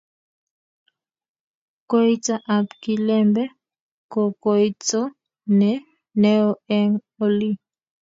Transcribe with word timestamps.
Koita 1.89 2.35
ab 2.55 2.65
Kilembe 2.81 3.43
ko 4.11 4.21
koito 4.43 5.01
neo 6.21 6.49
eng 6.77 6.93
oli. 7.25 7.51